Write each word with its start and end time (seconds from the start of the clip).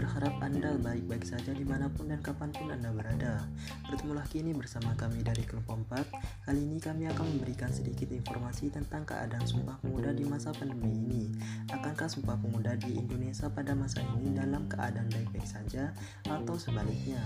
berharap 0.00 0.32
Anda 0.40 0.80
baik-baik 0.80 1.28
saja 1.28 1.52
di 1.52 1.60
mana 1.60 1.92
pun 1.92 2.08
dan 2.08 2.24
kapan 2.24 2.48
pun 2.56 2.72
Anda 2.72 2.88
berada. 2.88 3.44
Bertemu 3.84 4.16
lagi 4.16 4.40
ini 4.40 4.56
bersama 4.56 4.96
kami 4.96 5.20
dari 5.20 5.44
Kelompok 5.44 5.76
4. 5.92 6.48
Kali 6.48 6.60
ini 6.64 6.80
kami 6.80 7.04
akan 7.12 7.36
memberikan 7.36 7.68
sedikit 7.68 8.08
informasi 8.08 8.72
tentang 8.72 9.04
keadaan 9.04 9.44
Sumpah 9.44 9.76
Pemuda 9.84 10.16
di 10.16 10.24
masa 10.24 10.56
pandemi 10.56 10.88
ini. 10.96 11.22
Akankah 11.68 12.08
Sumpah 12.08 12.40
Pemuda 12.40 12.80
di 12.80 12.96
Indonesia 12.96 13.52
pada 13.52 13.76
masa 13.76 14.00
ini 14.16 14.32
dalam 14.32 14.64
keadaan 14.72 15.12
baik-baik 15.12 15.44
saja 15.44 15.92
atau 16.24 16.56
sebaliknya? 16.56 17.20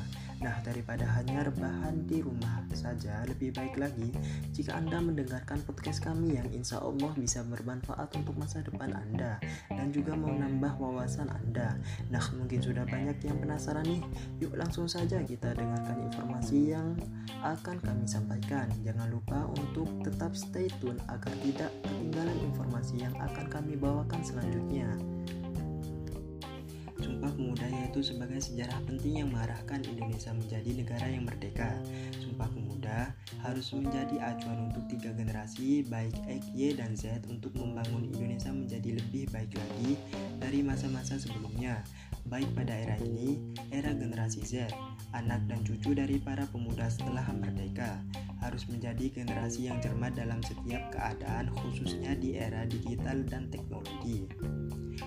Nah, 0.44 0.60
daripada 0.60 1.08
hanya 1.16 1.48
rebahan 1.48 2.04
di 2.04 2.20
rumah 2.20 2.60
saja, 2.76 3.24
lebih 3.24 3.56
baik 3.56 3.80
lagi 3.80 4.12
jika 4.52 4.76
Anda 4.76 5.00
mendengarkan 5.00 5.64
podcast 5.64 6.04
kami 6.04 6.36
yang 6.36 6.44
insya 6.52 6.84
Allah 6.84 7.16
bisa 7.16 7.40
bermanfaat 7.48 8.12
untuk 8.12 8.36
masa 8.36 8.60
depan 8.60 8.92
Anda 8.92 9.40
dan 9.72 9.88
juga 9.88 10.12
menambah 10.12 10.76
wawasan 10.76 11.32
Anda. 11.32 11.80
Nah, 12.12 12.20
mungkin 12.36 12.60
sudah 12.60 12.84
banyak 12.84 13.24
yang 13.24 13.40
penasaran 13.40 13.88
nih. 13.88 14.04
Yuk 14.44 14.52
langsung 14.60 14.84
saja 14.84 15.24
kita 15.24 15.56
dengarkan 15.56 16.04
informasi 16.12 16.76
yang 16.76 16.92
akan 17.40 17.80
kami 17.80 18.04
sampaikan. 18.04 18.68
Jangan 18.84 19.08
lupa 19.08 19.48
untuk 19.48 19.88
tetap 20.04 20.36
stay 20.36 20.68
tune 20.76 21.00
agar 21.08 21.32
tidak 21.40 21.72
ketinggalan 21.88 22.36
informasi 22.52 23.00
yang 23.00 23.16
akan 23.16 23.48
kami 23.48 23.80
bawakan 23.80 24.20
selanjutnya. 24.20 24.92
Sumpah 27.24 27.40
Pemuda 27.40 27.68
yaitu 27.72 28.00
sebagai 28.04 28.36
sejarah 28.36 28.84
penting 28.84 29.24
yang 29.24 29.32
mengarahkan 29.32 29.80
Indonesia 29.88 30.28
menjadi 30.36 30.76
negara 30.76 31.08
yang 31.08 31.24
merdeka. 31.24 31.72
Sumpah 32.20 32.52
Pemuda 32.52 33.16
harus 33.40 33.72
menjadi 33.72 34.20
acuan 34.28 34.68
untuk 34.68 34.84
tiga 34.92 35.08
generasi 35.16 35.88
baik 35.88 36.12
X, 36.28 36.52
Y, 36.52 36.76
dan 36.76 36.92
Z 36.92 37.24
untuk 37.32 37.56
membangun 37.56 38.12
Indonesia 38.12 38.52
menjadi 38.52 39.00
lebih 39.00 39.32
baik 39.32 39.56
lagi 39.56 39.96
dari 40.36 40.60
masa-masa 40.60 41.16
sebelumnya. 41.16 41.80
Baik 42.28 42.52
pada 42.52 42.76
era 42.76 43.00
ini, 43.00 43.40
era 43.72 43.96
generasi 43.96 44.44
Z, 44.44 44.68
anak 45.16 45.48
dan 45.48 45.64
cucu 45.64 45.96
dari 45.96 46.20
para 46.20 46.44
pemuda 46.52 46.92
setelah 46.92 47.24
merdeka 47.32 48.04
harus 48.44 48.68
menjadi 48.68 49.08
generasi 49.08 49.72
yang 49.72 49.80
cermat 49.80 50.12
dalam 50.12 50.44
setiap 50.44 50.92
keadaan 50.92 51.48
khususnya 51.56 52.12
di 52.20 52.36
era 52.36 52.68
digital 52.68 53.24
dan 53.24 53.48
teknologi. 53.48 54.28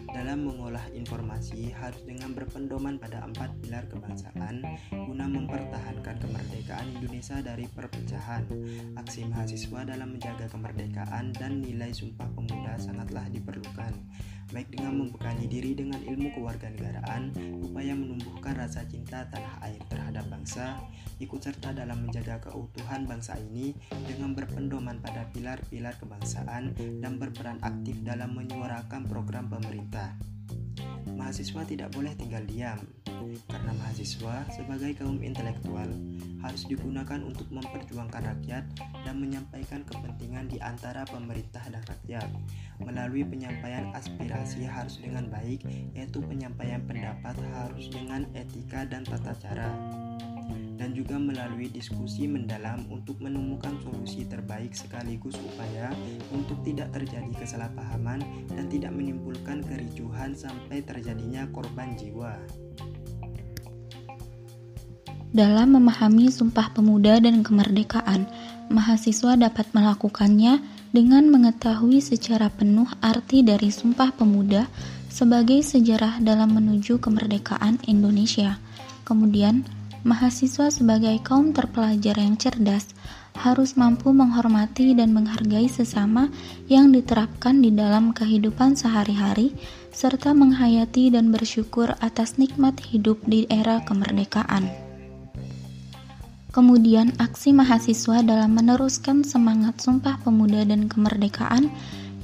Dalam 0.07 0.47
mengolah 0.47 0.87
informasi 0.95 1.71
harus 1.75 1.99
dengan 2.07 2.31
berpendoman 2.31 2.95
pada 2.95 3.23
empat 3.27 3.51
pilar 3.59 3.85
kebangsaan 3.91 4.63
guna 4.91 5.25
mempertahankan 5.27 6.15
kemerdekaan 6.23 6.87
Indonesia 6.99 7.39
dari 7.43 7.67
perpecahan. 7.67 8.47
Aksi 8.95 9.27
mahasiswa 9.27 9.83
dalam 9.83 10.15
menjaga 10.15 10.47
kemerdekaan 10.47 11.35
dan 11.35 11.59
nilai 11.59 11.91
sumpah 11.91 12.27
pemuda 12.33 12.79
sangatlah 12.79 13.27
diperlukan 13.29 13.93
baik 14.51 14.71
dengan 14.71 15.03
membekali 15.03 15.45
diri 15.49 15.75
dengan 15.75 15.99
ilmu 15.99 16.31
kewarganegaraan, 16.35 17.35
upaya 17.63 17.93
menumbuhkan 17.93 18.55
rasa 18.55 18.87
cinta 18.87 19.27
tanah 19.27 19.59
air 19.67 19.81
terhadap 19.91 20.23
bangsa, 20.31 20.79
ikut 21.19 21.41
serta 21.41 21.75
dalam 21.75 22.07
menjaga 22.07 22.39
keutuhan 22.47 23.03
bangsa 23.09 23.35
ini 23.51 23.75
dengan 24.05 24.37
berpendoman 24.37 25.03
pada 25.03 25.27
pilar-pilar 25.35 25.97
kebangsaan 25.99 26.77
dan 27.03 27.13
berperan 27.19 27.59
aktif 27.65 27.99
dalam 28.05 28.37
menyuarakan 28.37 29.09
program 29.09 29.51
pemerintah. 29.51 30.36
Mahasiswa 31.27 31.67
tidak 31.67 31.91
boleh 31.91 32.15
tinggal 32.15 32.39
diam, 32.47 32.79
karena 33.51 33.75
mahasiswa 33.75 34.47
sebagai 34.47 34.95
kaum 34.95 35.19
intelektual 35.19 35.91
harus 36.39 36.63
digunakan 36.71 37.19
untuk 37.19 37.51
memperjuangkan 37.51 38.31
rakyat 38.31 38.63
dan 39.03 39.19
menyampaikan 39.19 39.83
kepentingan 39.83 40.47
di 40.47 40.55
antara 40.63 41.03
pemerintah 41.03 41.67
dan 41.67 41.83
rakyat. 41.83 42.31
Melalui 42.79 43.27
penyampaian 43.27 43.91
aspirasi 43.91 44.71
harus 44.71 45.03
dengan 45.03 45.27
baik, 45.27 45.67
yaitu 45.91 46.23
penyampaian 46.23 46.79
pendapat 46.87 47.35
harus 47.51 47.91
dengan 47.91 48.23
etika 48.31 48.87
dan 48.87 49.03
tata 49.03 49.35
cara 49.35 49.67
dan 50.77 50.93
juga 50.93 51.17
melalui 51.17 51.67
diskusi 51.67 52.29
mendalam 52.29 52.85
untuk 52.87 53.17
menemukan 53.19 53.75
solusi 53.81 54.23
terbaik 54.29 54.71
sekaligus 54.77 55.35
upaya 55.41 55.91
untuk 56.33 56.59
tidak 56.63 56.91
terjadi 56.95 57.31
kesalahpahaman 57.37 58.23
dan 58.51 58.65
tidak 58.67 58.91
menimbulkan 58.95 59.63
kericuhan 59.63 60.33
sampai 60.33 60.83
terjadinya 60.83 61.47
korban 61.51 61.93
jiwa. 61.95 62.35
Dalam 65.27 65.75
memahami 65.75 66.31
Sumpah 66.31 66.71
Pemuda 66.71 67.19
dan 67.19 67.43
Kemerdekaan, 67.43 68.25
mahasiswa 68.71 69.35
dapat 69.35 69.67
melakukannya 69.75 70.63
dengan 70.95 71.27
mengetahui 71.27 71.99
secara 71.99 72.47
penuh 72.47 72.87
arti 73.03 73.43
dari 73.43 73.67
Sumpah 73.67 74.15
Pemuda 74.15 74.65
sebagai 75.11 75.59
sejarah 75.61 76.23
dalam 76.23 76.55
menuju 76.55 77.03
kemerdekaan 77.03 77.77
Indonesia. 77.91 78.55
Kemudian, 79.03 79.67
mahasiswa 80.07 80.71
sebagai 80.71 81.19
kaum 81.21 81.51
terpelajar 81.51 82.15
yang 82.17 82.39
cerdas 82.39 82.87
harus 83.37 83.77
mampu 83.77 84.09
menghormati 84.09 84.97
dan 84.97 85.13
menghargai 85.13 85.69
sesama 85.69 86.33
yang 86.65 86.89
diterapkan 86.89 87.61
di 87.61 87.69
dalam 87.69 88.11
kehidupan 88.11 88.73
sehari-hari, 88.73 89.53
serta 89.93 90.33
menghayati 90.33 91.13
dan 91.13 91.29
bersyukur 91.29 91.93
atas 92.01 92.41
nikmat 92.41 92.81
hidup 92.81 93.21
di 93.29 93.45
era 93.47 93.85
kemerdekaan. 93.85 94.67
Kemudian 96.49 97.13
aksi 97.21 97.53
mahasiswa 97.53 98.25
dalam 98.25 98.57
meneruskan 98.57 99.21
semangat 99.21 99.77
Sumpah 99.77 100.17
Pemuda 100.25 100.65
dan 100.65 100.89
Kemerdekaan 100.89 101.69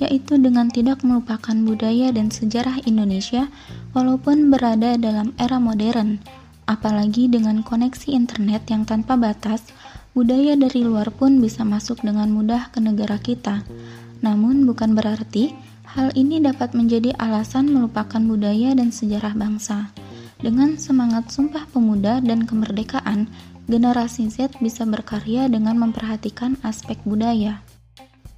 yaitu 0.02 0.42
dengan 0.42 0.74
tidak 0.74 1.06
melupakan 1.06 1.54
budaya 1.54 2.10
dan 2.10 2.34
sejarah 2.34 2.82
Indonesia 2.90 3.48
walaupun 3.94 4.50
berada 4.50 4.98
dalam 4.98 5.38
era 5.38 5.62
modern. 5.62 6.18
Apalagi 6.64 7.28
dengan 7.28 7.62
koneksi 7.62 8.16
internet 8.16 8.72
yang 8.72 8.88
tanpa 8.88 9.20
batas, 9.20 9.68
budaya 10.14 10.54
dari 10.54 10.86
luar 10.86 11.10
pun 11.10 11.42
bisa 11.42 11.66
masuk 11.66 12.06
dengan 12.06 12.30
mudah 12.30 12.70
ke 12.70 12.78
negara 12.78 13.18
kita. 13.18 13.66
Namun 14.22 14.64
bukan 14.70 14.94
berarti 14.94 15.58
hal 15.90 16.14
ini 16.14 16.40
dapat 16.40 16.78
menjadi 16.78 17.14
alasan 17.18 17.70
melupakan 17.70 18.22
budaya 18.22 18.78
dan 18.78 18.94
sejarah 18.94 19.34
bangsa. 19.34 19.90
Dengan 20.40 20.78
semangat 20.78 21.34
Sumpah 21.34 21.66
Pemuda 21.70 22.22
dan 22.22 22.46
Kemerdekaan, 22.46 23.28
generasi 23.66 24.28
Z 24.30 24.60
bisa 24.60 24.84
berkarya 24.84 25.48
dengan 25.48 25.80
memperhatikan 25.80 26.60
aspek 26.62 27.00
budaya. 27.08 27.64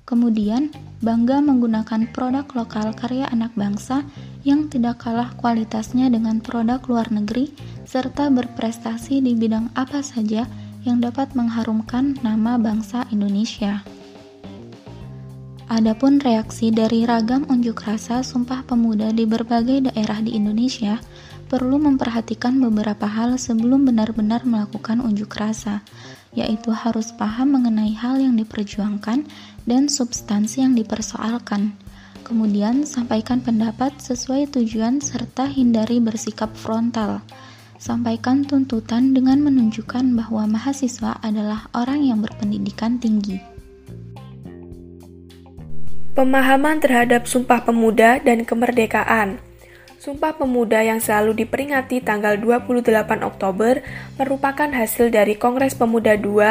Kemudian, 0.05 0.69
bangga 1.01 1.41
menggunakan 1.41 2.13
produk 2.13 2.45
lokal 2.53 2.93
karya 2.93 3.25
anak 3.33 3.57
bangsa 3.57 4.05
yang 4.45 4.69
tidak 4.69 5.01
kalah 5.01 5.33
kualitasnya 5.33 6.13
dengan 6.13 6.45
produk 6.45 6.77
luar 6.85 7.09
negeri, 7.09 7.49
serta 7.89 8.29
berprestasi 8.29 9.25
di 9.25 9.33
bidang 9.33 9.73
apa 9.73 10.05
saja 10.05 10.45
yang 10.85 11.01
dapat 11.01 11.33
mengharumkan 11.33 12.15
nama 12.21 12.55
bangsa 12.61 13.09
Indonesia. 13.09 13.81
Adapun 15.65 16.21
reaksi 16.21 16.69
dari 16.69 17.09
ragam 17.09 17.49
unjuk 17.49 17.89
rasa 17.89 18.21
Sumpah 18.21 18.61
Pemuda 18.69 19.09
di 19.09 19.25
berbagai 19.25 19.89
daerah 19.89 20.21
di 20.21 20.37
Indonesia 20.37 21.01
perlu 21.49 21.81
memperhatikan 21.81 22.61
beberapa 22.61 23.09
hal 23.09 23.41
sebelum 23.41 23.89
benar-benar 23.89 24.45
melakukan 24.45 25.01
unjuk 25.01 25.33
rasa, 25.33 25.81
yaitu 26.37 26.69
harus 26.69 27.09
paham 27.17 27.57
mengenai 27.57 27.97
hal 27.97 28.21
yang 28.21 28.37
diperjuangkan 28.37 29.25
dan 29.65 29.89
substansi 29.89 30.61
yang 30.61 30.77
dipersoalkan. 30.77 31.73
Kemudian, 32.25 32.85
sampaikan 32.89 33.41
pendapat 33.41 33.97
sesuai 34.01 34.53
tujuan 34.53 34.97
serta 35.01 35.45
hindari 35.49 35.97
bersikap 35.97 36.53
frontal. 36.57 37.21
Sampaikan 37.85 38.41
tuntutan 38.41 39.13
dengan 39.13 39.45
menunjukkan 39.45 40.17
bahwa 40.17 40.57
mahasiswa 40.57 41.21
adalah 41.21 41.69
orang 41.77 42.01
yang 42.01 42.17
berpendidikan 42.17 42.97
tinggi. 42.97 43.37
Pemahaman 46.17 46.81
terhadap 46.81 47.29
Sumpah 47.29 47.61
Pemuda 47.61 48.17
dan 48.25 48.41
Kemerdekaan 48.41 49.37
Sumpah 50.01 50.33
Pemuda 50.33 50.81
yang 50.81 50.97
selalu 50.97 51.45
diperingati 51.45 52.01
tanggal 52.01 52.41
28 52.41 52.89
Oktober 53.21 53.85
merupakan 54.17 54.69
hasil 54.73 55.13
dari 55.13 55.37
Kongres 55.37 55.77
Pemuda 55.77 56.17
II 56.17 56.41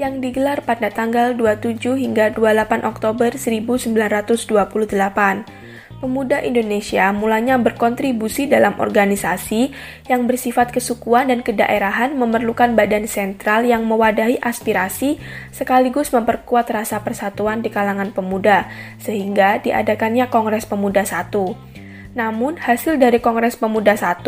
yang 0.00 0.24
digelar 0.24 0.64
pada 0.64 0.88
tanggal 0.88 1.36
27 1.36 2.00
hingga 2.00 2.32
28 2.32 2.88
Oktober 2.88 3.36
1928. 3.36 5.67
Pemuda 5.98 6.38
Indonesia 6.46 7.10
mulanya 7.10 7.58
berkontribusi 7.58 8.46
dalam 8.46 8.78
organisasi 8.78 9.74
yang 10.06 10.30
bersifat 10.30 10.70
kesukuan 10.70 11.26
dan 11.26 11.42
kedaerahan 11.42 12.14
memerlukan 12.14 12.78
badan 12.78 13.10
sentral 13.10 13.66
yang 13.66 13.82
mewadahi 13.82 14.38
aspirasi 14.38 15.18
sekaligus 15.50 16.14
memperkuat 16.14 16.70
rasa 16.70 17.02
persatuan 17.02 17.66
di 17.66 17.74
kalangan 17.74 18.14
pemuda, 18.14 18.70
sehingga 19.02 19.58
diadakannya 19.58 20.30
Kongres 20.30 20.70
Pemuda 20.70 21.02
I. 21.02 21.77
Namun, 22.16 22.56
hasil 22.56 22.96
dari 22.96 23.20
Kongres 23.20 23.60
Pemuda 23.60 23.92
1 23.92 24.24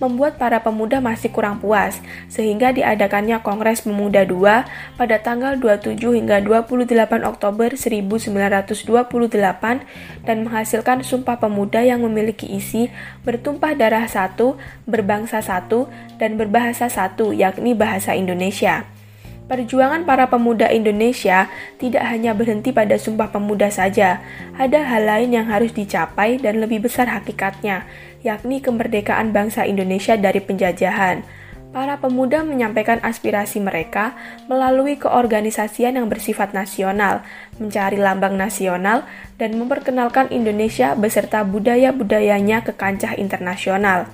membuat 0.00 0.40
para 0.40 0.64
pemuda 0.64 1.04
masih 1.04 1.28
kurang 1.28 1.60
puas, 1.60 2.00
sehingga 2.32 2.72
diadakannya 2.72 3.44
Kongres 3.44 3.84
Pemuda 3.84 4.24
2 4.24 4.96
pada 4.96 5.16
tanggal 5.20 5.60
27 5.60 6.16
hingga 6.16 6.40
28 6.40 7.28
Oktober 7.28 7.76
1928 7.76 10.24
dan 10.24 10.36
menghasilkan 10.42 11.04
Sumpah 11.04 11.36
Pemuda 11.36 11.84
yang 11.84 12.00
memiliki 12.00 12.48
isi 12.48 12.88
bertumpah 13.22 13.76
darah 13.76 14.08
satu, 14.08 14.56
berbangsa 14.88 15.44
satu, 15.44 15.92
dan 16.16 16.40
berbahasa 16.40 16.88
satu, 16.88 17.36
yakni 17.36 17.76
bahasa 17.76 18.16
Indonesia. 18.16 18.97
Perjuangan 19.48 20.04
para 20.04 20.28
pemuda 20.28 20.68
Indonesia 20.68 21.48
tidak 21.80 22.04
hanya 22.04 22.36
berhenti 22.36 22.68
pada 22.68 23.00
Sumpah 23.00 23.32
Pemuda 23.32 23.72
saja, 23.72 24.20
ada 24.60 24.84
hal 24.84 25.08
lain 25.08 25.32
yang 25.32 25.48
harus 25.48 25.72
dicapai 25.72 26.36
dan 26.36 26.60
lebih 26.60 26.84
besar 26.84 27.08
hakikatnya, 27.08 27.88
yakni 28.20 28.60
kemerdekaan 28.60 29.32
bangsa 29.32 29.64
Indonesia 29.64 30.20
dari 30.20 30.44
penjajahan. 30.44 31.24
Para 31.72 31.96
pemuda 31.96 32.44
menyampaikan 32.44 33.00
aspirasi 33.00 33.60
mereka 33.64 34.12
melalui 34.52 35.00
keorganisasian 35.00 35.96
yang 35.96 36.12
bersifat 36.12 36.52
nasional, 36.52 37.24
mencari 37.56 37.96
lambang 37.96 38.36
nasional, 38.36 39.08
dan 39.40 39.56
memperkenalkan 39.56 40.28
Indonesia 40.28 40.92
beserta 40.92 41.40
budaya-budayanya 41.40 42.68
ke 42.68 42.76
kancah 42.76 43.16
internasional. 43.16 44.12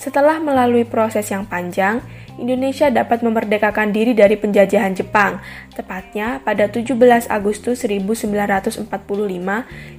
Setelah 0.00 0.40
melalui 0.40 0.88
proses 0.88 1.28
yang 1.28 1.44
panjang, 1.44 2.00
Indonesia 2.40 2.88
dapat 2.88 3.20
memerdekakan 3.20 3.92
diri 3.92 4.16
dari 4.16 4.32
penjajahan 4.40 4.96
Jepang. 4.96 5.44
Tepatnya 5.76 6.40
pada 6.40 6.72
17 6.72 7.28
Agustus 7.28 7.84
1945, 7.84 8.88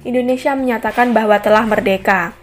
Indonesia 0.02 0.52
menyatakan 0.58 1.14
bahwa 1.14 1.38
telah 1.38 1.62
merdeka. 1.62 2.41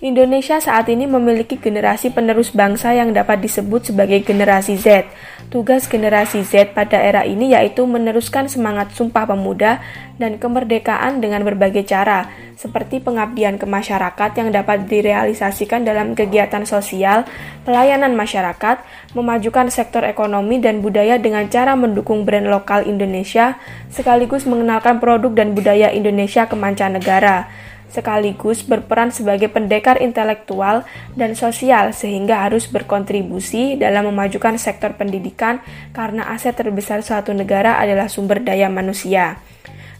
Indonesia 0.00 0.56
saat 0.56 0.88
ini 0.88 1.04
memiliki 1.04 1.60
generasi 1.60 2.08
penerus 2.08 2.56
bangsa 2.56 2.96
yang 2.96 3.12
dapat 3.12 3.44
disebut 3.44 3.92
sebagai 3.92 4.24
generasi 4.24 4.80
Z. 4.80 5.04
Tugas 5.52 5.92
generasi 5.92 6.40
Z 6.40 6.72
pada 6.72 6.96
era 6.96 7.28
ini 7.28 7.52
yaitu 7.52 7.84
meneruskan 7.84 8.48
semangat 8.48 8.96
Sumpah 8.96 9.28
Pemuda 9.28 9.84
dan 10.16 10.40
kemerdekaan 10.40 11.20
dengan 11.20 11.44
berbagai 11.44 11.84
cara, 11.84 12.32
seperti 12.56 13.04
pengabdian 13.04 13.60
ke 13.60 13.68
masyarakat 13.68 14.30
yang 14.40 14.48
dapat 14.48 14.88
direalisasikan 14.88 15.84
dalam 15.84 16.16
kegiatan 16.16 16.64
sosial, 16.64 17.28
pelayanan 17.68 18.16
masyarakat, 18.16 18.80
memajukan 19.12 19.68
sektor 19.68 20.08
ekonomi 20.08 20.64
dan 20.64 20.80
budaya 20.80 21.20
dengan 21.20 21.44
cara 21.52 21.76
mendukung 21.76 22.24
brand 22.24 22.48
lokal 22.48 22.88
Indonesia, 22.88 23.60
sekaligus 23.92 24.48
mengenalkan 24.48 24.96
produk 24.96 25.44
dan 25.44 25.52
budaya 25.52 25.92
Indonesia 25.92 26.48
ke 26.48 26.56
mancanegara 26.56 27.68
sekaligus 27.90 28.62
berperan 28.64 29.10
sebagai 29.10 29.50
pendekar 29.50 30.00
intelektual 30.00 30.86
dan 31.18 31.36
sosial 31.36 31.92
sehingga 31.92 32.46
harus 32.46 32.70
berkontribusi 32.70 33.76
dalam 33.76 34.08
memajukan 34.08 34.56
sektor 34.56 34.94
pendidikan 34.96 35.60
karena 35.92 36.30
aset 36.32 36.56
terbesar 36.56 37.02
suatu 37.02 37.34
negara 37.34 37.76
adalah 37.76 38.06
sumber 38.06 38.40
daya 38.40 38.70
manusia. 38.72 39.42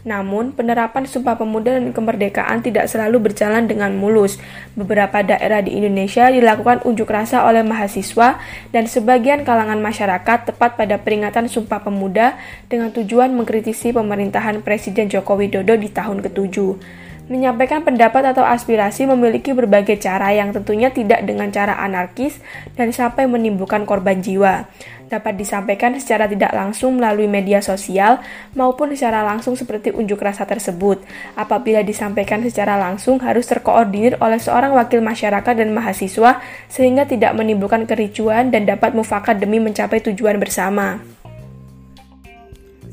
Namun, 0.01 0.57
penerapan 0.57 1.05
Sumpah 1.05 1.37
Pemuda 1.37 1.77
dan 1.77 1.93
kemerdekaan 1.93 2.65
tidak 2.65 2.89
selalu 2.89 3.29
berjalan 3.29 3.69
dengan 3.69 3.93
mulus. 3.93 4.41
Beberapa 4.73 5.21
daerah 5.21 5.61
di 5.61 5.77
Indonesia 5.77 6.25
dilakukan 6.33 6.81
unjuk 6.89 7.05
rasa 7.05 7.45
oleh 7.45 7.61
mahasiswa 7.61 8.41
dan 8.73 8.89
sebagian 8.89 9.45
kalangan 9.45 9.77
masyarakat 9.77 10.53
tepat 10.53 10.73
pada 10.73 10.97
peringatan 10.97 11.45
Sumpah 11.45 11.85
Pemuda 11.85 12.33
dengan 12.65 12.89
tujuan 12.89 13.29
mengkritisi 13.37 13.93
pemerintahan 13.93 14.65
Presiden 14.65 15.05
Joko 15.05 15.37
Widodo 15.37 15.77
di 15.77 15.89
tahun 15.93 16.25
ketujuh. 16.25 17.01
Menyampaikan 17.29 17.85
pendapat 17.85 18.33
atau 18.33 18.41
aspirasi 18.41 19.05
memiliki 19.05 19.53
berbagai 19.53 20.01
cara 20.01 20.33
yang 20.33 20.49
tentunya 20.49 20.89
tidak 20.89 21.21
dengan 21.21 21.53
cara 21.53 21.77
anarkis 21.77 22.41
dan 22.73 22.89
sampai 22.89 23.29
menimbulkan 23.29 23.85
korban 23.85 24.25
jiwa. 24.25 24.65
Dapat 25.11 25.37
disampaikan 25.37 25.91
secara 25.99 26.25
tidak 26.25 26.55
langsung 26.55 26.95
melalui 26.97 27.27
media 27.27 27.59
sosial 27.59 28.23
maupun 28.55 28.95
secara 28.95 29.27
langsung 29.27 29.59
seperti 29.59 29.91
unjuk 29.91 30.23
rasa 30.23 30.47
tersebut. 30.47 31.03
Apabila 31.35 31.83
disampaikan 31.83 32.39
secara 32.41 32.79
langsung 32.79 33.19
harus 33.19 33.43
terkoordinir 33.43 34.15
oleh 34.23 34.39
seorang 34.39 34.71
wakil 34.71 35.03
masyarakat 35.03 35.53
dan 35.53 35.75
mahasiswa 35.75 36.39
sehingga 36.71 37.03
tidak 37.05 37.35
menimbulkan 37.35 37.83
kericuan 37.85 38.55
dan 38.55 38.63
dapat 38.63 38.95
mufakat 38.95 39.37
demi 39.37 39.59
mencapai 39.59 39.99
tujuan 39.99 40.39
bersama. 40.39 41.20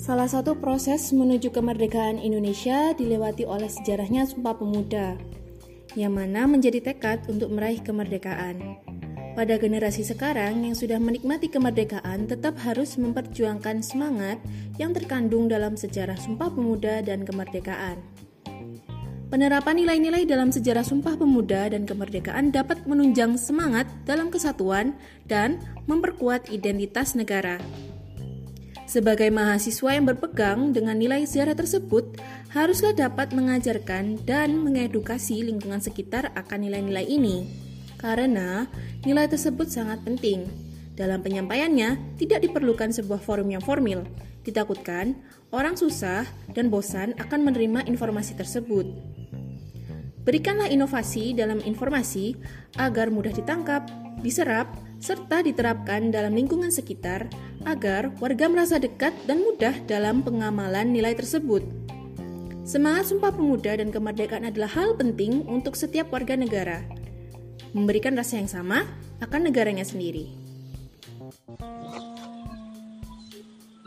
Salah 0.08 0.24
satu 0.24 0.56
proses 0.56 1.12
menuju 1.12 1.52
kemerdekaan 1.52 2.16
Indonesia 2.16 2.96
dilewati 2.96 3.44
oleh 3.44 3.68
sejarahnya 3.68 4.24
Sumpah 4.24 4.56
Pemuda, 4.56 5.20
yang 6.00 6.16
mana 6.16 6.48
menjadi 6.48 6.80
tekad 6.80 7.28
untuk 7.28 7.52
meraih 7.52 7.84
kemerdekaan. 7.84 8.80
Pada 9.36 9.60
generasi 9.60 10.08
sekarang 10.08 10.64
yang 10.64 10.72
sudah 10.72 10.96
menikmati 10.96 11.52
kemerdekaan 11.52 12.24
tetap 12.24 12.56
harus 12.64 12.96
memperjuangkan 12.96 13.84
semangat 13.84 14.40
yang 14.80 14.96
terkandung 14.96 15.44
dalam 15.44 15.76
sejarah 15.76 16.16
Sumpah 16.16 16.56
Pemuda 16.56 17.04
dan 17.04 17.28
kemerdekaan. 17.28 18.00
Penerapan 19.28 19.76
nilai-nilai 19.76 20.24
dalam 20.24 20.48
sejarah 20.48 20.88
Sumpah 20.88 21.20
Pemuda 21.20 21.68
dan 21.68 21.84
kemerdekaan 21.84 22.48
dapat 22.48 22.80
menunjang 22.88 23.36
semangat 23.36 23.84
dalam 24.08 24.32
kesatuan 24.32 24.96
dan 25.28 25.60
memperkuat 25.84 26.48
identitas 26.48 27.12
negara. 27.12 27.60
Sebagai 28.88 29.28
mahasiswa 29.28 29.92
yang 29.92 30.08
berpegang 30.08 30.72
dengan 30.72 30.96
nilai 30.96 31.28
sejarah 31.28 31.52
tersebut, 31.52 32.16
haruslah 32.56 32.96
dapat 32.96 33.36
mengajarkan 33.36 34.24
dan 34.24 34.64
mengedukasi 34.64 35.44
lingkungan 35.44 35.84
sekitar 35.84 36.32
akan 36.32 36.64
nilai-nilai 36.64 37.04
ini. 37.04 37.44
Karena 38.00 38.64
nilai 39.04 39.28
tersebut 39.28 39.68
sangat 39.68 40.00
penting. 40.08 40.48
Dalam 40.96 41.20
penyampaiannya, 41.20 42.16
tidak 42.16 42.40
diperlukan 42.48 42.88
sebuah 42.88 43.20
forum 43.20 43.52
yang 43.52 43.60
formal. 43.60 44.08
Ditakutkan, 44.40 45.20
orang 45.52 45.76
susah 45.76 46.24
dan 46.56 46.72
bosan 46.72 47.12
akan 47.20 47.44
menerima 47.44 47.84
informasi 47.92 48.40
tersebut. 48.40 48.88
Berikanlah 50.24 50.72
inovasi 50.72 51.36
dalam 51.36 51.60
informasi 51.60 52.40
agar 52.80 53.12
mudah 53.12 53.36
ditangkap, 53.36 53.84
diserap, 54.24 54.72
serta 54.98 55.46
diterapkan 55.46 56.10
dalam 56.10 56.34
lingkungan 56.34 56.74
sekitar 56.74 57.30
agar 57.66 58.10
warga 58.18 58.50
merasa 58.50 58.82
dekat 58.82 59.14
dan 59.30 59.42
mudah 59.42 59.74
dalam 59.86 60.22
pengamalan 60.26 60.90
nilai 60.90 61.14
tersebut. 61.14 61.62
Semangat 62.68 63.08
Sumpah 63.08 63.32
Pemuda 63.32 63.80
dan 63.80 63.88
kemerdekaan 63.88 64.44
adalah 64.44 64.68
hal 64.68 64.92
penting 64.98 65.46
untuk 65.48 65.72
setiap 65.72 66.12
warga 66.12 66.36
negara, 66.36 66.84
memberikan 67.72 68.12
rasa 68.12 68.36
yang 68.36 68.50
sama 68.50 68.84
akan 69.24 69.48
negaranya 69.48 69.88
sendiri. 69.88 70.28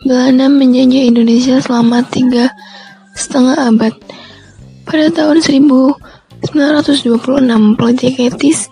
Belanda 0.02 0.50
menjajah 0.50 1.04
Indonesia 1.14 1.62
selama 1.62 2.02
tiga 2.10 2.50
setengah 3.14 3.70
abad. 3.70 3.94
Pada 4.82 5.14
tahun 5.14 5.46
1926, 5.46 6.02
politik 7.78 8.18
etis 8.18 8.66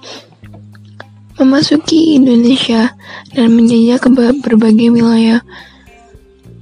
memasuki 1.39 2.19
Indonesia 2.19 2.91
dan 3.31 3.55
menjajah 3.55 3.97
ke 3.97 4.09
berbagai 4.43 4.91
wilayah. 4.91 5.39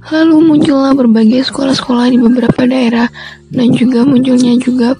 Lalu 0.08 0.36
muncullah 0.40 0.94
berbagai 0.96 1.50
sekolah-sekolah 1.52 2.08
di 2.08 2.16
beberapa 2.16 2.64
daerah 2.64 3.10
dan 3.52 3.74
juga 3.74 4.06
munculnya 4.06 4.56
juga 4.56 4.96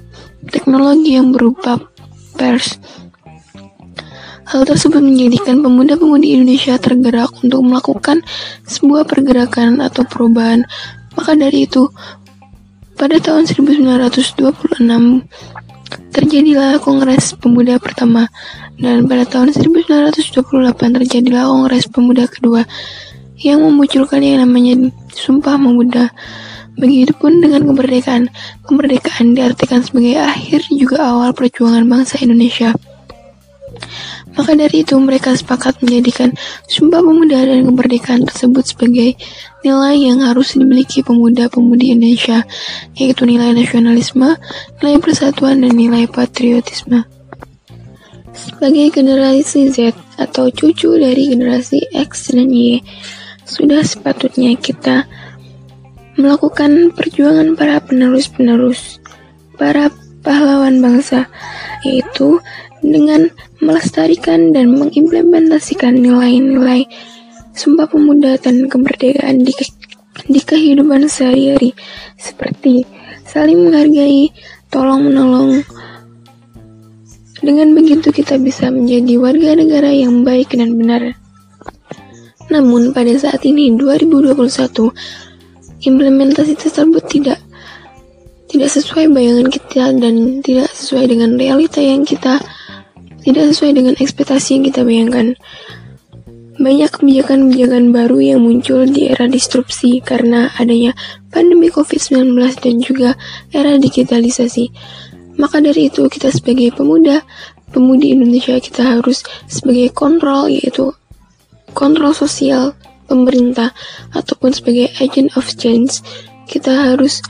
teknologi 0.51 1.17
yang 1.17 1.33
berupa 1.33 1.81
pers. 2.37 2.77
Hal 4.49 4.65
tersebut 4.65 5.05
menjadikan 5.05 5.61
pemuda-pemudi 5.61 6.33
Indonesia 6.33 6.81
tergerak 6.81 7.37
untuk 7.45 7.61
melakukan 7.65 8.25
sebuah 8.65 9.05
pergerakan 9.05 9.85
atau 9.85 10.09
perubahan. 10.09 10.65
Maka 11.17 11.37
dari 11.37 11.69
itu, 11.69 11.89
pada 12.97 13.21
tahun 13.21 13.45
1926 13.45 14.89
terjadilah 16.11 16.81
Kongres 16.81 17.37
Pemuda 17.37 17.77
pertama 17.77 18.29
dan 18.81 19.05
pada 19.07 19.29
tahun 19.29 19.53
1928 19.53 20.97
terjadilah 21.03 21.45
Kongres 21.49 21.87
Pemuda 21.91 22.25
kedua 22.27 22.65
yang 23.39 23.63
memunculkan 23.63 24.19
yang 24.19 24.43
namanya 24.43 24.91
Sumpah 25.15 25.57
Pemuda. 25.57 26.11
Begitupun 26.79 27.43
dengan 27.43 27.67
kemerdekaan. 27.67 28.31
Kemerdekaan 28.63 29.35
diartikan 29.35 29.83
sebagai 29.83 30.23
akhir 30.23 30.71
juga 30.71 31.11
awal 31.11 31.35
perjuangan 31.35 31.83
bangsa 31.83 32.23
Indonesia. 32.23 32.71
Maka 34.39 34.55
dari 34.55 34.87
itu 34.87 34.95
mereka 35.03 35.35
sepakat 35.35 35.83
menjadikan 35.83 36.31
Sumpah 36.71 37.03
Pemuda 37.03 37.43
dan 37.43 37.67
kemerdekaan 37.67 38.23
tersebut 38.23 38.71
sebagai 38.71 39.19
nilai 39.67 39.99
yang 39.99 40.23
harus 40.23 40.55
dimiliki 40.55 41.03
pemuda-pemudi 41.03 41.99
Indonesia, 41.99 42.47
yaitu 42.95 43.27
nilai 43.27 43.51
nasionalisme, 43.51 44.39
nilai 44.79 44.97
persatuan, 45.03 45.67
dan 45.67 45.75
nilai 45.75 46.07
patriotisme. 46.07 47.03
Sebagai 48.31 48.95
generasi 48.95 49.75
Z 49.75 49.99
atau 50.15 50.55
cucu 50.55 50.95
dari 50.95 51.35
generasi 51.35 51.91
X 51.91 52.31
dan 52.31 52.55
Y, 52.55 52.79
sudah 53.43 53.83
sepatutnya 53.83 54.55
kita 54.55 55.11
melakukan 56.15 56.95
perjuangan 56.95 57.59
para 57.59 57.83
penerus-penerus, 57.83 59.03
para 59.59 59.91
pahlawan 60.23 60.79
bangsa, 60.79 61.27
yaitu 61.83 62.39
dengan 62.85 63.31
melestarikan 63.59 64.55
dan 64.55 64.75
mengimplementasikan 64.75 65.99
nilai-nilai 65.99 66.87
Sumpah 67.59 67.91
Pemuda 67.91 68.39
dan 68.39 68.71
kemerdekaan 68.71 69.43
di, 69.43 69.51
di 70.31 70.39
kehidupan 70.39 71.11
sehari-hari, 71.11 71.75
seperti 72.15 72.87
saling 73.27 73.67
menghargai, 73.67 74.31
tolong 74.71 75.11
menolong. 75.11 75.67
Dengan 77.43 77.75
begitu 77.75 78.15
kita 78.15 78.39
bisa 78.39 78.71
menjadi 78.71 79.19
warga 79.19 79.59
negara 79.59 79.91
yang 79.91 80.23
baik 80.23 80.55
dan 80.55 80.79
benar. 80.79 81.19
Namun 82.47 82.95
pada 82.95 83.11
saat 83.19 83.43
ini 83.43 83.75
2021 83.75 84.39
implementasi 85.83 86.55
tersebut 86.55 87.05
tidak 87.11 87.43
tidak 88.49 88.71
sesuai 88.71 89.13
bayangan 89.13 89.51
kita 89.51 89.93
dan 89.99 90.41
tidak 90.47 90.71
sesuai 90.73 91.11
dengan 91.11 91.35
realita 91.35 91.83
yang 91.83 92.07
kita 92.07 92.39
tidak 93.29 93.53
sesuai 93.53 93.73
dengan 93.77 93.95
ekspektasi 94.01 94.57
yang 94.57 94.65
kita 94.65 94.81
bayangkan. 94.89 95.37
Banyak 96.57 96.91
kebijakan-kebijakan 96.97 97.93
baru 97.93 98.19
yang 98.25 98.41
muncul 98.41 98.89
di 98.89 99.13
era 99.13 99.29
disrupsi 99.29 100.01
karena 100.01 100.49
adanya 100.57 100.97
pandemi 101.29 101.69
COVID-19 101.69 102.35
dan 102.65 102.75
juga 102.81 103.21
era 103.53 103.77
digitalisasi. 103.77 104.73
Maka 105.37 105.61
dari 105.61 105.93
itu 105.93 106.09
kita 106.09 106.33
sebagai 106.33 106.73
pemuda, 106.73 107.23
pemudi 107.71 108.17
Indonesia 108.17 108.57
kita 108.59 108.99
harus 108.99 109.23
sebagai 109.47 109.93
kontrol 109.93 110.49
yaitu 110.49 110.91
kontrol 111.77 112.17
sosial 112.17 112.75
pemerintah 113.07 113.77
ataupun 114.17 114.57
sebagai 114.57 114.89
agent 115.05 115.37
of 115.37 115.47
change 115.55 116.01
kita 116.49 116.73
harus 116.73 117.21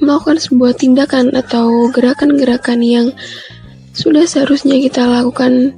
melakukan 0.00 0.40
sebuah 0.40 0.74
tindakan 0.74 1.30
atau 1.36 1.92
gerakan-gerakan 1.92 2.80
yang 2.82 3.06
sudah 3.92 4.24
seharusnya 4.24 4.80
kita 4.80 5.04
lakukan 5.04 5.72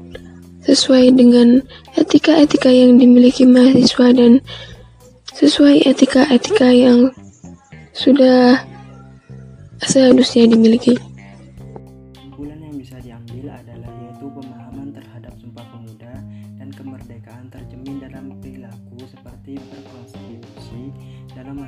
sesuai 0.65 1.13
dengan 1.13 1.61
etika-etika 1.99 2.73
yang 2.73 2.97
dimiliki 2.97 3.45
mahasiswa 3.45 4.15
dan 4.17 4.41
sesuai 5.35 5.85
etika-etika 5.85 6.71
yang 6.73 7.11
sudah 7.93 8.63
seharusnya 9.85 10.49
dimiliki. 10.49 10.97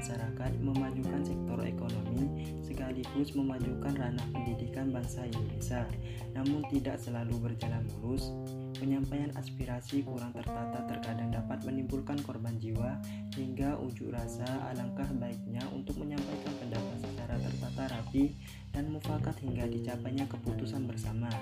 Masyarakat, 0.06 0.62
memajukan 0.62 1.18
sektor 1.26 1.58
ekonomi, 1.66 2.46
sekaligus 2.62 3.34
memajukan 3.34 3.90
ranah 3.90 4.22
pendidikan 4.30 4.94
bangsa 4.94 5.26
Indonesia. 5.26 5.82
Namun 6.30 6.62
tidak 6.70 7.02
selalu 7.02 7.34
berjalan 7.42 7.82
mulus. 7.98 8.30
Penyampaian 8.76 9.32
aspirasi 9.40 10.04
kurang 10.04 10.36
tertata 10.36 10.84
terkadang 10.84 11.32
dapat 11.32 11.64
menimbulkan 11.64 12.20
korban 12.20 12.60
jiwa 12.60 13.00
hingga 13.32 13.80
ujuk 13.80 14.12
rasa 14.12 14.44
alangkah 14.68 15.08
baiknya 15.16 15.64
untuk 15.72 15.96
menyampaikan 15.96 16.52
pendapat 16.60 16.98
secara 17.00 17.40
tertata 17.40 17.82
rapi 17.96 18.36
dan 18.76 18.92
mufakat 18.92 19.32
hingga 19.40 19.64
dicapainya 19.72 20.28
keputusan 20.28 20.84
bersama. 20.84 21.32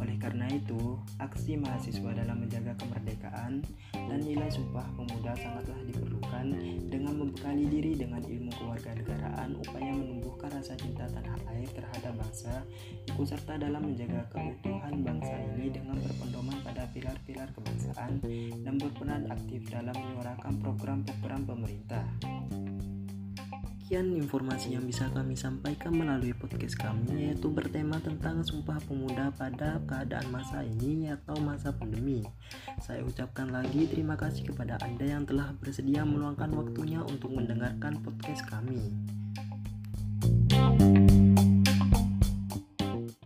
Oleh 0.00 0.16
karena 0.16 0.48
itu, 0.48 0.96
aksi 1.20 1.60
mahasiswa 1.60 2.16
dalam 2.16 2.40
menjaga 2.40 2.72
kemerdekaan 2.80 3.60
dan 3.92 4.20
nilai 4.24 4.48
sumpah 4.48 4.88
pemuda 4.96 5.36
sangatlah 5.36 5.76
diperlukan 5.84 6.56
dengan 6.88 7.14
membekali 7.20 7.68
diri 7.68 7.92
dengan 8.00 8.24
ilmu 8.24 8.48
kewarganegaraan 8.56 9.60
upaya 9.60 9.92
menumbuhkan 9.92 10.48
rasa 10.56 10.72
cinta 10.80 11.04
tanah 11.12 11.36
air 11.52 11.68
terhadap 11.76 12.16
bangsa, 12.16 12.64
ikut 13.04 13.26
serta 13.28 13.60
dalam 13.60 13.84
menjaga 13.84 14.24
keutuhan 14.32 15.04
bangsa 15.04 15.36
ini 15.52 15.68
dengan 15.68 16.00
berpendoman 16.00 16.56
pilar-pilar 16.74 17.48
kebangsaan 17.54 18.20
dan 18.66 18.74
berperan 18.78 19.26
aktif 19.30 19.66
dalam 19.70 19.94
menyuarakan 19.94 20.54
program-program 20.60 21.40
pemerintah. 21.46 22.04
Sekian 23.90 24.14
informasi 24.14 24.78
yang 24.78 24.86
bisa 24.86 25.10
kami 25.10 25.34
sampaikan 25.34 25.90
melalui 25.90 26.30
podcast 26.30 26.78
kami 26.78 27.26
yaitu 27.26 27.50
bertema 27.50 27.98
tentang 27.98 28.38
Sumpah 28.46 28.78
Pemuda 28.86 29.34
pada 29.34 29.82
keadaan 29.82 30.30
masa 30.30 30.62
ini 30.62 31.10
atau 31.10 31.34
masa 31.42 31.74
pandemi. 31.74 32.22
Saya 32.78 33.02
ucapkan 33.02 33.50
lagi 33.50 33.90
terima 33.90 34.14
kasih 34.14 34.46
kepada 34.46 34.78
Anda 34.78 35.18
yang 35.18 35.26
telah 35.26 35.50
bersedia 35.58 36.06
meluangkan 36.06 36.54
waktunya 36.54 37.02
untuk 37.02 37.34
mendengarkan 37.34 37.98
podcast 37.98 38.46
kami. 38.46 38.94